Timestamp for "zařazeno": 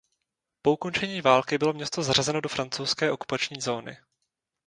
2.03-2.41